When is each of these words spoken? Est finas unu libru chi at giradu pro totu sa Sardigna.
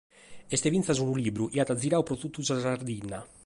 Est 0.55 0.63
finas 0.71 0.97
unu 1.03 1.15
libru 1.25 1.45
chi 1.51 1.59
at 1.61 1.71
giradu 1.83 2.05
pro 2.07 2.15
totu 2.23 2.41
sa 2.45 2.55
Sardigna. 2.65 3.19